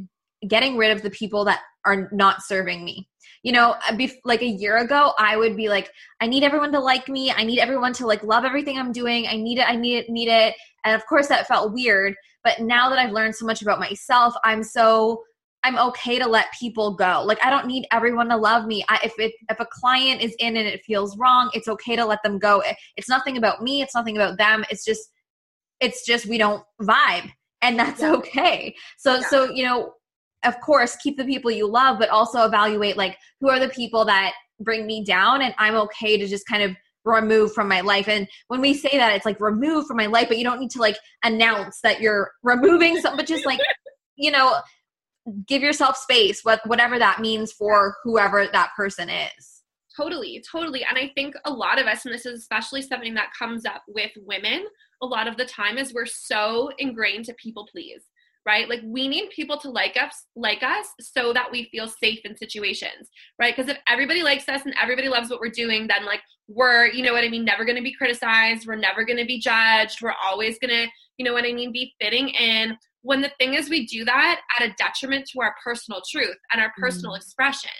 [0.46, 3.08] getting rid of the people that are not serving me
[3.44, 6.80] you know uh, like a year ago i would be like i need everyone to
[6.80, 7.30] like me.
[7.30, 9.28] I need everyone to like love everything i'm doing.
[9.28, 10.54] I need it i need it need it.
[10.84, 14.34] And of course that felt weird but now that i've learned so much about myself
[14.42, 15.22] i'm so
[15.62, 17.22] i'm okay to let people go.
[17.24, 18.84] Like i don't need everyone to love me.
[18.88, 22.04] I, if it if a client is in and it feels wrong it's okay to
[22.04, 22.62] let them go.
[22.96, 23.82] It's nothing about me.
[23.82, 24.64] It's nothing about them.
[24.70, 25.10] It's just
[25.80, 27.30] it's just we don't vibe
[27.60, 28.74] and that's okay.
[28.96, 29.28] So yeah.
[29.28, 29.92] so you know
[30.44, 34.04] of course keep the people you love but also evaluate like who are the people
[34.04, 38.08] that bring me down and i'm okay to just kind of remove from my life.
[38.08, 40.70] And when we say that it's like remove from my life but you don't need
[40.72, 43.60] to like announce that you're removing something but just like
[44.16, 44.58] you know
[45.46, 49.62] give yourself space what whatever that means for whoever that person is.
[49.96, 50.84] Totally totally.
[50.84, 53.82] And i think a lot of us and this is especially something that comes up
[53.88, 54.66] with women
[55.02, 58.04] a lot of the time is we're so ingrained to people please
[58.46, 58.68] right?
[58.68, 62.36] Like we need people to like us, like us, so that we feel safe in
[62.36, 63.54] situations, right?
[63.56, 67.02] Because if everybody likes us and everybody loves what we're doing, then like we're, you
[67.02, 68.66] know what I mean, never going to be criticized.
[68.66, 70.02] We're never going to be judged.
[70.02, 72.76] We're always going to, you know what I mean, be fitting in.
[73.02, 76.60] When the thing is, we do that at a detriment to our personal truth and
[76.60, 77.18] our personal mm.
[77.18, 77.70] expression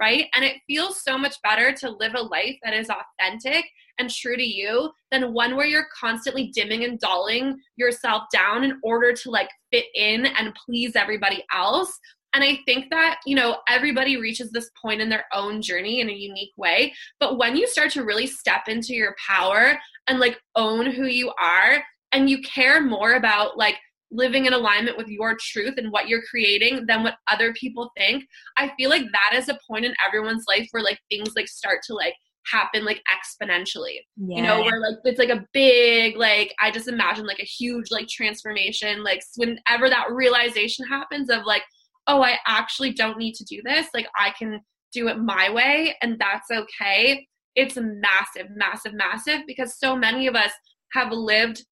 [0.00, 0.26] right?
[0.34, 3.64] And it feels so much better to live a life that is authentic
[3.98, 8.78] and true to you than one where you're constantly dimming and dulling yourself down in
[8.82, 11.98] order to like fit in and please everybody else.
[12.34, 16.10] And I think that, you know, everybody reaches this point in their own journey in
[16.10, 16.92] a unique way.
[17.20, 19.78] But when you start to really step into your power
[20.08, 23.76] and like own who you are and you care more about like
[24.10, 28.24] living in alignment with your truth and what you're creating than what other people think
[28.56, 31.80] i feel like that is a point in everyone's life where like things like start
[31.84, 32.14] to like
[32.50, 34.36] happen like exponentially yeah.
[34.36, 37.86] you know where like it's like a big like i just imagine like a huge
[37.90, 41.62] like transformation like whenever that realization happens of like
[42.06, 44.60] oh i actually don't need to do this like i can
[44.92, 47.26] do it my way and that's okay
[47.56, 50.52] it's massive massive massive because so many of us
[50.92, 51.64] have lived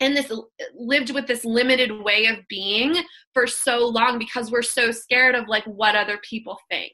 [0.00, 0.30] in this
[0.74, 2.96] lived with this limited way of being
[3.32, 6.92] for so long because we're so scared of like what other people think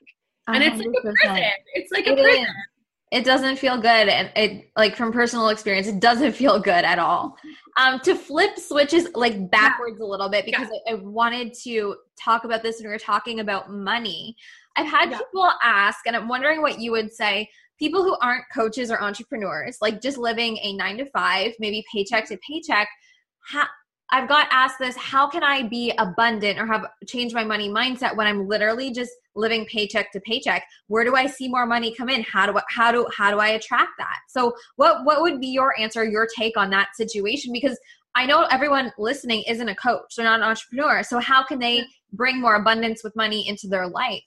[0.49, 0.67] and 100%.
[0.67, 2.49] it's like a prison it's like a it prison is.
[3.13, 6.99] It doesn't feel good and it like from personal experience it doesn't feel good at
[6.99, 7.37] all
[7.77, 10.07] um to flip switches like backwards yeah.
[10.07, 10.95] a little bit because yeah.
[10.95, 14.35] I, I, wanted to talk about this when we were talking about money
[14.77, 15.19] i've had yeah.
[15.19, 17.49] people ask and i'm wondering what you would say
[17.83, 22.29] people who aren't coaches or entrepreneurs, like just living a nine to five, maybe paycheck
[22.29, 22.89] to paycheck,
[23.45, 23.69] ha-
[24.13, 28.15] I've got asked this how can I be abundant or have change my money mindset
[28.15, 30.65] when I'm literally just living paycheck to paycheck?
[30.89, 32.23] Where do I see more money come in?
[32.23, 34.19] How do I, how do how do I attract that?
[34.29, 37.79] So what what would be your answer, your take on that situation because
[38.15, 41.03] I know everyone listening isn't a coach, they're not an entrepreneur.
[41.03, 44.23] So how can they bring more abundance with money into their life?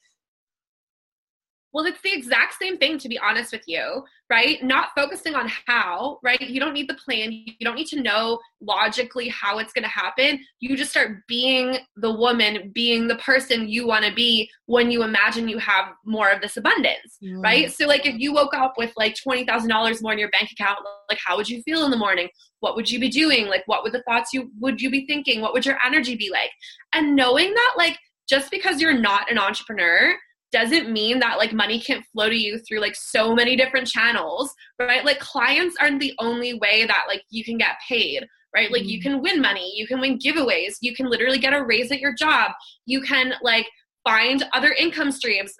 [1.75, 4.63] Well, it's the exact same thing, to be honest with you, right?
[4.63, 6.39] Not focusing on how, right?
[6.39, 7.33] You don't need the plan.
[7.33, 10.39] You don't need to know logically how it's going to happen.
[10.61, 15.03] You just start being the woman, being the person you want to be when you
[15.03, 17.43] imagine you have more of this abundance, mm.
[17.43, 17.69] right?
[17.69, 21.19] So, like, if you woke up with like $20,000 more in your bank account, like,
[21.25, 22.29] how would you feel in the morning?
[22.61, 23.47] What would you be doing?
[23.47, 25.41] Like, what would the thoughts you would you be thinking?
[25.41, 26.51] What would your energy be like?
[26.93, 27.97] And knowing that, like,
[28.29, 30.15] just because you're not an entrepreneur
[30.55, 34.53] doesn't mean that like money can't flow to you through like so many different channels
[34.79, 35.03] right?
[35.03, 38.71] Like clients aren't the only way that like you can get paid right?
[38.71, 39.15] Like you mm-hmm.
[39.15, 42.13] can win money you can win giveaways you can literally get a raise at your
[42.13, 42.51] job
[42.85, 43.67] you can like
[44.05, 45.53] find other income streams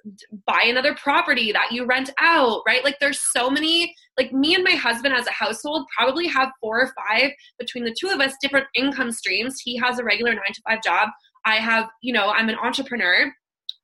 [0.46, 2.86] buy another property that you rent out right?
[2.86, 6.80] Like there's so many like me and my husband as a household probably have four
[6.80, 9.60] or five between the two of us different income streams.
[9.62, 11.10] He has a regular 9 to 5 job.
[11.44, 13.32] I have you know i'm an entrepreneur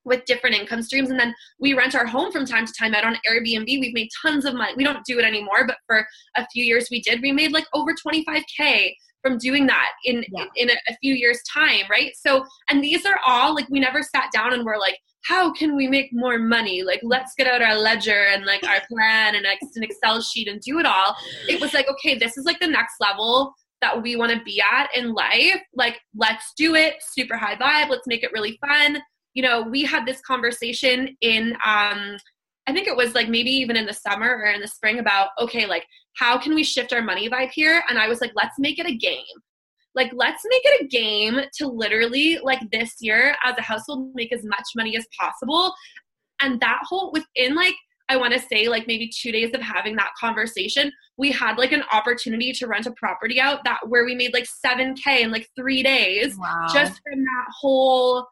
[0.04, 1.10] with different income streams.
[1.10, 3.66] And then we rent our home from time to time out on Airbnb.
[3.66, 4.74] We've made tons of money.
[4.76, 7.22] We don't do it anymore, but for a few years we did.
[7.22, 10.46] We made like over 25K from doing that in yeah.
[10.56, 14.02] in, a, a few years time right so and these are all like we never
[14.02, 17.62] sat down and were like how can we make more money like let's get out
[17.62, 21.16] our ledger and like our plan and an excel sheet and do it all
[21.48, 24.62] it was like okay this is like the next level that we want to be
[24.62, 29.02] at in life like let's do it super high vibe let's make it really fun
[29.34, 32.18] you know, we had this conversation in, um,
[32.68, 35.30] I think it was like maybe even in the summer or in the spring about,
[35.40, 35.86] okay, like,
[36.18, 37.84] how can we shift our money vibe here?
[37.90, 39.24] And I was like, let's make it a game.
[39.96, 44.32] Like, let's make it a game to literally, like, this year as a household, make
[44.32, 45.74] as much money as possible.
[46.42, 47.76] And that whole, within like,
[48.12, 51.72] I want to say like maybe two days of having that conversation, we had like
[51.72, 55.48] an opportunity to rent a property out that where we made like 7K in like
[55.56, 56.68] three days wow.
[56.74, 58.28] just from that whole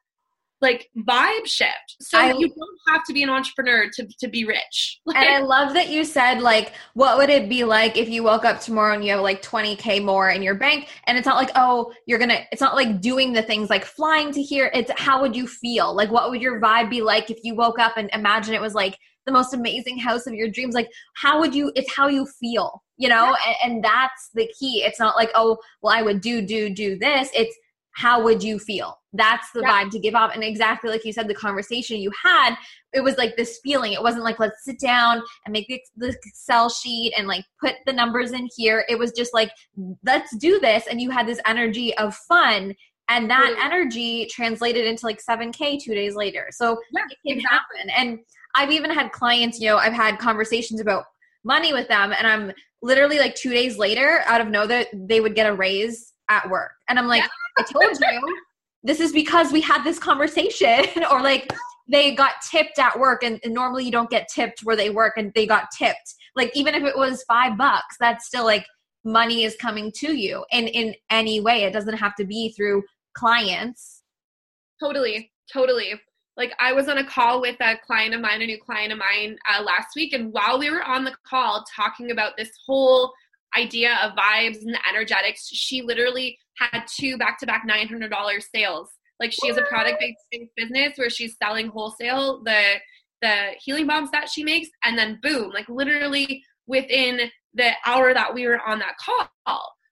[0.61, 1.97] like vibe shift.
[2.01, 4.99] So I, you don't have to be an entrepreneur to, to be rich.
[5.05, 8.23] Like, and I love that you said like, what would it be like if you
[8.23, 10.89] woke up tomorrow and you have like 20k more in your bank?
[11.05, 12.45] And it's not like, oh, you're gonna.
[12.51, 14.69] It's not like doing the things like flying to here.
[14.73, 15.95] It's how would you feel?
[15.95, 18.75] Like, what would your vibe be like if you woke up and imagine it was
[18.75, 20.75] like the most amazing house of your dreams?
[20.75, 21.71] Like, how would you?
[21.75, 23.35] It's how you feel, you know.
[23.45, 23.53] Yeah.
[23.63, 24.83] And, and that's the key.
[24.83, 27.29] It's not like, oh, well, I would do do do this.
[27.33, 27.55] It's
[27.99, 28.97] how would you feel?
[29.11, 30.31] That's the vibe to give off.
[30.33, 32.55] And exactly like you said, the conversation you had,
[32.93, 33.91] it was like this feeling.
[33.91, 37.75] It wasn't like, let's sit down and make the, the Excel sheet and like put
[37.85, 38.85] the numbers in here.
[38.87, 39.51] It was just like,
[40.05, 40.85] let's do this.
[40.89, 42.73] And you had this energy of fun.
[43.09, 46.47] And that energy translated into like 7K two days later.
[46.51, 47.79] So yeah, it can exactly.
[47.79, 47.89] happen.
[47.97, 48.19] And
[48.55, 51.03] I've even had clients, you know, I've had conversations about
[51.43, 55.35] money with them and I'm literally like two days later out of nowhere they would
[55.35, 56.71] get a raise at work.
[56.87, 57.27] And I'm like, yeah.
[57.57, 58.37] I told you.
[58.83, 60.85] This is because we had this conversation.
[61.11, 61.51] Or like
[61.89, 65.13] they got tipped at work and, and, normally you don't get tipped where they work
[65.17, 66.13] and they got tipped.
[66.35, 68.65] Like even if it was five bucks that's still like
[69.03, 71.63] money is coming to you in in any way.
[71.63, 72.83] It doesn't have to be through
[73.15, 74.03] clients.
[74.79, 75.31] Totally.
[75.51, 75.93] Totally.
[76.37, 78.99] Like i was on a call with a client of mine a new client of
[78.99, 83.11] mine uh, last week and while we were on the call talking about this whole
[83.57, 88.89] idea of vibes and the energetics she literally had two back-to-back $900 sales.
[89.19, 92.75] Like she has a product-based business where she's selling wholesale the
[93.21, 98.33] the healing bombs that she makes and then boom like literally within the hour that
[98.33, 99.29] we were on that call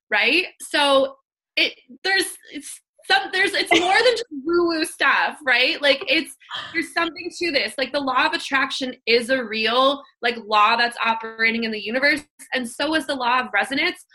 [0.09, 0.45] right?
[0.61, 1.15] So
[1.55, 5.81] it there's it's some there's it's more than just woo woo stuff, right?
[5.81, 6.35] Like it's
[6.73, 7.73] there's something to this.
[7.77, 12.21] Like the law of attraction is a real like law that's operating in the universe,
[12.53, 14.05] and so is the law of resonance,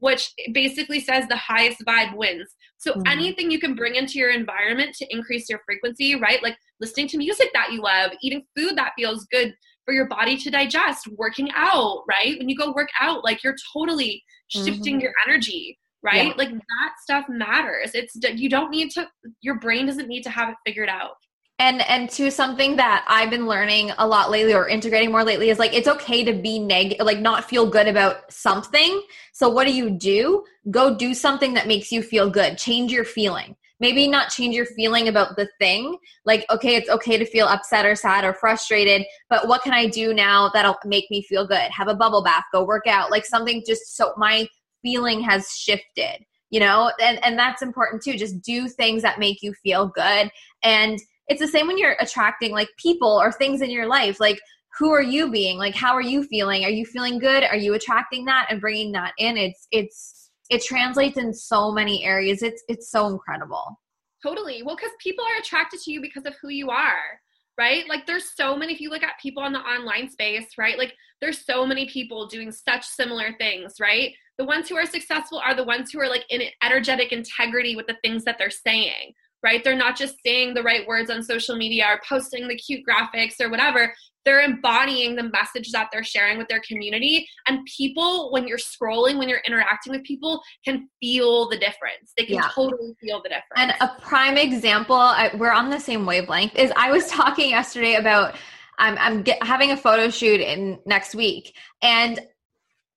[0.00, 2.54] which basically says the highest vibe wins.
[2.78, 3.06] So mm-hmm.
[3.06, 6.42] anything you can bring into your environment to increase your frequency, right?
[6.42, 10.36] Like listening to music that you love, eating food that feels good for your body
[10.36, 12.38] to digest, working out, right?
[12.38, 15.00] When you go work out, like you're totally shifting mm-hmm.
[15.00, 16.28] your energy right?
[16.28, 16.32] Yeah.
[16.36, 17.92] Like that stuff matters.
[17.94, 19.08] It's you don't need to
[19.40, 21.16] your brain doesn't need to have it figured out.
[21.58, 25.50] And and to something that I've been learning a lot lately or integrating more lately
[25.50, 29.02] is like it's okay to be negative like not feel good about something.
[29.32, 30.44] So what do you do?
[30.70, 32.58] Go do something that makes you feel good.
[32.58, 33.54] Change your feeling.
[33.78, 35.98] Maybe not change your feeling about the thing.
[36.24, 39.86] Like okay, it's okay to feel upset or sad or frustrated, but what can I
[39.86, 41.70] do now that'll make me feel good?
[41.70, 43.12] Have a bubble bath, go work out.
[43.12, 44.48] Like something just so my
[44.82, 46.92] feeling has shifted you know?
[47.00, 50.30] And and that's important too just do things that make you feel good.
[50.62, 54.38] And it's the same when you're attracting like people or things in your life like
[54.78, 55.58] who are you being?
[55.58, 56.64] Like how are you feeling?
[56.64, 57.42] Are you feeling good?
[57.44, 59.36] Are you attracting that and bringing that in?
[59.36, 62.42] It's it's it translates in so many areas.
[62.42, 63.80] It's it's so incredible.
[64.22, 64.62] Totally.
[64.62, 67.18] Well because people are attracted to you because of who you are
[67.58, 67.88] right?
[67.88, 70.78] Like there's so many, if you look at people on the online space, right?
[70.78, 74.12] Like there's so many people doing such similar things, right?
[74.38, 77.86] The ones who are successful are the ones who are like in energetic integrity with
[77.86, 79.12] the things that they're saying,
[79.42, 79.62] right?
[79.62, 83.40] They're not just saying the right words on social media or posting the cute graphics
[83.40, 83.92] or whatever.
[84.24, 87.26] They're embodying the message that they're sharing with their community.
[87.48, 92.12] And people, when you're scrolling, when you're interacting with people, can feel the difference.
[92.16, 92.48] They can yeah.
[92.54, 93.52] totally feel the difference.
[93.56, 97.94] And a prime example, I, we're on the same wavelength, is I was talking yesterday
[97.94, 98.36] about.
[98.78, 102.18] I'm, I'm get, having a photo shoot in next week, and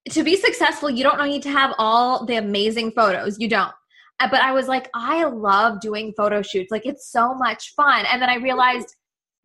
[0.09, 3.37] to be successful, you don't need to have all the amazing photos.
[3.39, 3.73] You don't.
[4.19, 6.71] Uh, but I was like, I love doing photo shoots.
[6.71, 8.05] Like it's so much fun.
[8.11, 8.95] And then I realized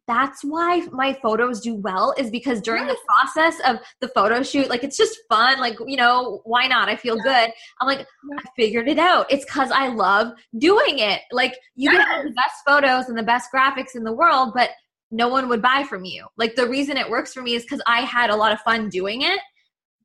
[0.07, 4.69] that's why my photos do well is because during the process of the photo shoot,
[4.69, 5.61] like it's just fun.
[5.61, 6.89] Like, you know, why not?
[6.89, 7.51] I feel good.
[7.81, 9.31] I'm like, I figured it out.
[9.31, 11.21] It's because I love doing it.
[11.31, 14.71] Like you can have the best photos and the best graphics in the world, but
[15.13, 16.27] no one would buy from you.
[16.37, 18.89] Like the reason it works for me is because I had a lot of fun
[18.89, 19.41] doing it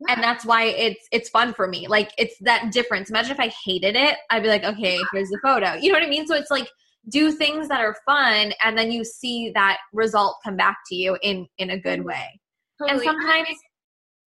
[0.10, 1.88] and that's why it's it's fun for me.
[1.88, 3.10] Like it's that difference.
[3.10, 5.74] Imagine if i hated it i'd be like okay here's the photo.
[5.76, 6.28] You know what i mean?
[6.28, 6.68] So it's like
[7.10, 11.18] do things that are fun and then you see that result come back to you
[11.22, 12.40] in in a good way.
[12.80, 13.08] Totally.
[13.08, 13.58] and sometimes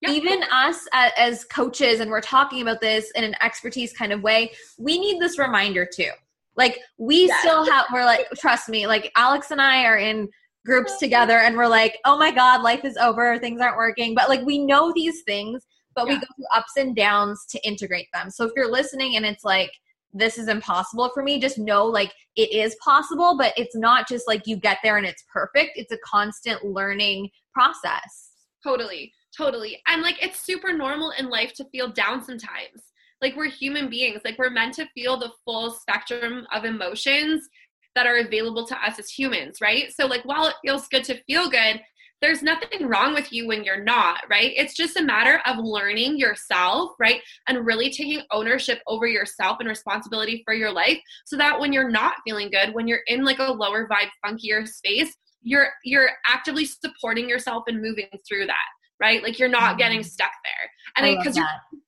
[0.01, 0.13] yep.
[0.13, 4.23] even us as, as coaches and we're talking about this in an expertise kind of
[4.23, 6.11] way we need this reminder too.
[6.57, 7.41] Like we yes.
[7.41, 10.29] still have we're like trust me like alex and i are in
[10.65, 14.15] groups together and we're like, oh my God, life is over, things aren't working.
[14.15, 16.15] But like we know these things, but yeah.
[16.15, 18.31] we go through ups and downs to integrate them.
[18.31, 19.71] So if you're listening and it's like,
[20.13, 24.27] this is impossible for me, just know like it is possible, but it's not just
[24.27, 25.73] like you get there and it's perfect.
[25.77, 28.31] It's a constant learning process.
[28.63, 29.81] Totally, totally.
[29.87, 32.83] And like it's super normal in life to feel down sometimes.
[33.21, 37.49] Like we're human beings, like we're meant to feel the full spectrum of emotions
[37.99, 39.93] that are available to us as humans, right?
[39.93, 41.81] So, like, while it feels good to feel good,
[42.21, 44.53] there's nothing wrong with you when you're not, right?
[44.57, 47.21] It's just a matter of learning yourself, right?
[47.49, 51.91] And really taking ownership over yourself and responsibility for your life so that when you're
[51.91, 56.67] not feeling good, when you're in like a lower vibe, funkier space, you're you're actively
[56.67, 58.67] supporting yourself and moving through that
[59.01, 59.23] right?
[59.23, 60.09] Like you're not getting mm-hmm.
[60.09, 60.71] stuck there.
[60.97, 61.39] And because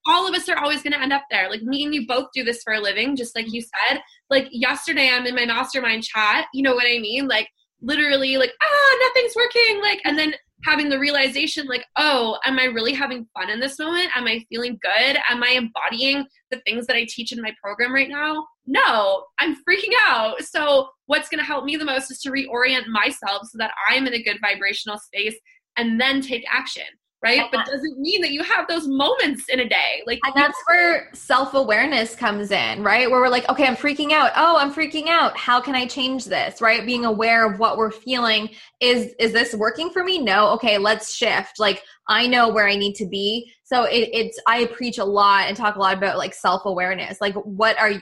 [0.06, 1.50] all of us are always going to end up there.
[1.50, 4.00] Like me and you both do this for a living, just like you said.
[4.28, 6.46] Like yesterday, I'm in my mastermind chat.
[6.54, 7.28] You know what I mean?
[7.28, 7.48] Like
[7.82, 9.80] literally, like ah, nothing's working.
[9.82, 10.34] Like and then
[10.64, 14.16] having the realization, like oh, am I really having fun in this moment?
[14.16, 15.18] Am I feeling good?
[15.28, 18.46] Am I embodying the things that I teach in my program right now?
[18.66, 20.42] No, I'm freaking out.
[20.42, 24.06] So what's going to help me the most is to reorient myself so that I'm
[24.06, 25.34] in a good vibrational space
[25.76, 26.84] and then take action
[27.22, 27.42] right?
[27.52, 30.02] But doesn't mean that you have those moments in a day.
[30.06, 33.10] Like And that's where self-awareness comes in, right?
[33.10, 34.32] Where we're like, okay, I'm freaking out.
[34.36, 35.36] Oh, I'm freaking out.
[35.36, 36.60] How can I change this?
[36.60, 36.84] Right?
[36.86, 38.50] Being aware of what we're feeling.
[38.80, 40.18] Is is this working for me?
[40.18, 40.48] No.
[40.52, 41.58] Okay, let's shift.
[41.58, 43.52] Like I know where I need to be.
[43.64, 47.20] So it, it's I preach a lot and talk a lot about like self-awareness.
[47.20, 48.00] Like what are you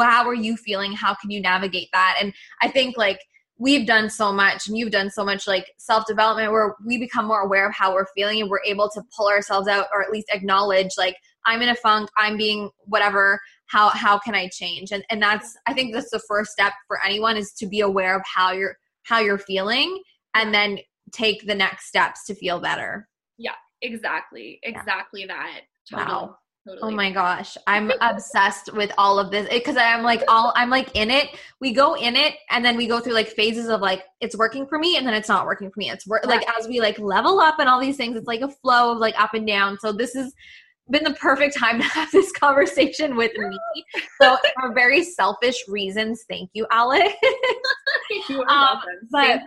[0.00, 0.92] how are you feeling?
[0.92, 2.16] How can you navigate that?
[2.20, 2.32] And
[2.62, 3.20] I think like
[3.62, 7.26] we've done so much and you've done so much like self development where we become
[7.26, 10.10] more aware of how we're feeling and we're able to pull ourselves out or at
[10.10, 14.90] least acknowledge like i'm in a funk i'm being whatever how how can i change
[14.90, 18.16] and and that's i think that's the first step for anyone is to be aware
[18.16, 20.02] of how you're how you're feeling
[20.34, 20.78] and then
[21.12, 23.08] take the next steps to feel better
[23.38, 25.26] yeah exactly exactly yeah.
[25.28, 26.12] that totally.
[26.12, 26.36] wow
[26.66, 26.92] Totally.
[26.92, 30.94] Oh my gosh, I'm obsessed with all of this because I'm like all I'm like
[30.94, 31.30] in it.
[31.60, 34.68] We go in it and then we go through like phases of like it's working
[34.68, 35.90] for me and then it's not working for me.
[35.90, 38.48] It's work like as we like level up and all these things, it's like a
[38.48, 39.76] flow of like up and down.
[39.80, 40.32] So this has
[40.88, 43.58] been the perfect time to have this conversation with me.
[44.20, 47.12] So for very selfish reasons, thank you, Alex.
[48.28, 48.78] you um,
[49.10, 49.40] but,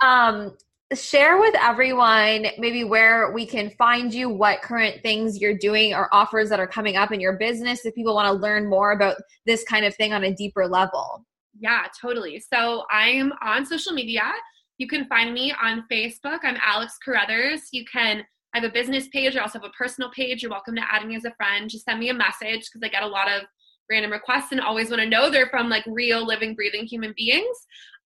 [0.00, 0.56] um,
[0.94, 6.12] share with everyone maybe where we can find you, what current things you're doing or
[6.14, 9.16] offers that are coming up in your business if people want to learn more about
[9.44, 11.24] this kind of thing on a deeper level.
[11.58, 12.40] Yeah, totally.
[12.40, 14.32] So I'm on social media.
[14.78, 16.38] You can find me on Facebook.
[16.42, 17.68] I'm Alex Carruthers.
[17.72, 18.24] You can
[18.54, 19.36] I have a business page.
[19.36, 20.42] I also have a personal page.
[20.42, 21.68] You're welcome to add me as a friend.
[21.68, 23.42] Just send me a message because I get a lot of
[23.90, 27.56] random requests and always want to know they're from like real living breathing human beings.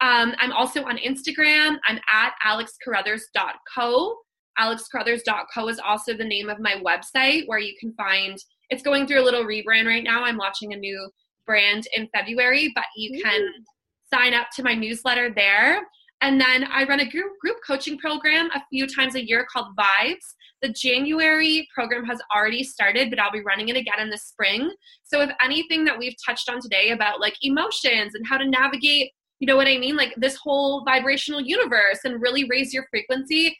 [0.01, 1.78] Um, i'm also on instagram.
[1.89, 4.16] I'm at alexcarruthers.co
[4.59, 8.37] alexcarruthers.co is also the name of my website where you can find
[8.70, 10.24] it's going through a little rebrand right now.
[10.24, 11.11] I'm launching a new
[11.47, 13.49] brand in february but you can
[14.12, 15.80] sign up to my newsletter there.
[16.20, 19.74] And then i run a group, group coaching program a few times a year called
[19.76, 24.18] vibes the January program has already started, but I'll be running it again in the
[24.18, 24.70] spring.
[25.04, 29.10] So if anything that we've touched on today about like emotions and how to navigate
[29.42, 29.96] you know what I mean?
[29.96, 33.58] Like this whole vibrational universe and really raise your frequency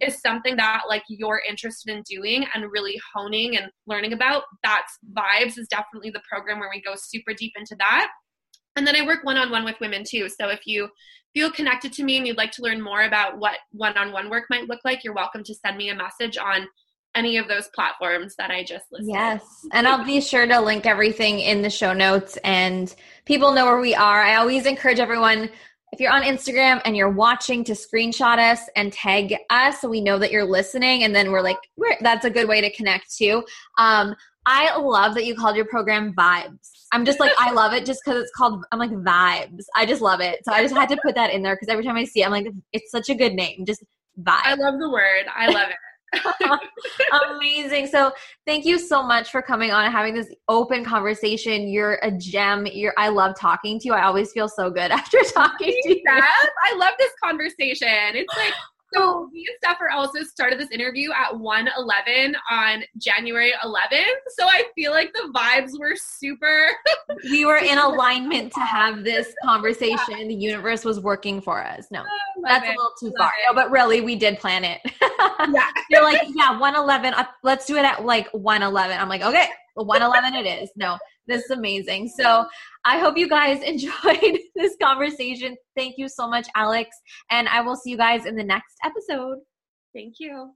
[0.00, 4.44] is something that like you're interested in doing and really honing and learning about.
[4.62, 8.12] That's vibes is definitely the program where we go super deep into that.
[8.80, 10.30] And then I work one on one with women too.
[10.30, 10.88] So if you
[11.34, 14.30] feel connected to me and you'd like to learn more about what one on one
[14.30, 16.66] work might look like, you're welcome to send me a message on
[17.14, 19.10] any of those platforms that I just listed.
[19.10, 19.44] Yes.
[19.72, 22.94] And I'll be sure to link everything in the show notes and
[23.26, 24.22] people know where we are.
[24.22, 25.50] I always encourage everyone
[25.92, 30.00] if you're on Instagram and you're watching to screenshot us and tag us so we
[30.00, 33.14] know that you're listening and then we're like we're, that's a good way to connect
[33.14, 33.44] too.
[33.76, 34.14] Um,
[34.52, 36.70] I love that you called your program Vibes.
[36.92, 39.62] I'm just like I love it just because it's called I'm like Vibes.
[39.76, 40.40] I just love it.
[40.44, 42.26] So I just had to put that in there because every time I see it,
[42.26, 43.64] I'm like it's such a good name.
[43.64, 43.84] Just
[44.20, 44.40] Vibes.
[44.42, 45.26] I love the word.
[45.32, 45.76] I love it.
[47.30, 47.86] Amazing.
[47.86, 48.10] So
[48.44, 51.68] thank you so much for coming on and having this open conversation.
[51.68, 52.66] You're a gem.
[52.66, 53.94] You're I love talking to you.
[53.94, 56.02] I always feel so good after talking to you.
[56.08, 58.16] I love this conversation.
[58.16, 58.52] It's like
[58.92, 64.20] so me and Steph also started this interview at 111 on January 11th.
[64.36, 66.68] So I feel like the vibes were super.
[67.24, 69.98] we were in alignment to have this conversation.
[70.18, 70.26] Yeah.
[70.28, 71.86] The universe was working for us.
[71.90, 72.02] No,
[72.42, 72.68] that's it.
[72.68, 73.32] a little too love far.
[73.48, 74.80] No, but really, we did plan it.
[75.00, 75.68] yeah.
[75.90, 77.14] You're like, yeah, 111.
[77.14, 78.98] Uh, let's do it at like 111.
[78.98, 80.70] I'm like, okay, 111 it is.
[80.76, 80.98] No,
[81.30, 82.08] this is amazing.
[82.08, 82.46] So
[82.84, 85.56] I hope you guys enjoyed this conversation.
[85.76, 86.96] Thank you so much, Alex.
[87.30, 89.38] And I will see you guys in the next episode.
[89.94, 90.52] Thank you.